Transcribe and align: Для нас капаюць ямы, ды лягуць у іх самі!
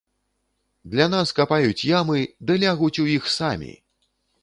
Для 0.93 1.05
нас 1.15 1.35
капаюць 1.41 1.87
ямы, 1.99 2.19
ды 2.49 2.59
лягуць 2.65 2.93
у 3.07 3.09
іх 3.17 3.33
самі! 3.39 3.73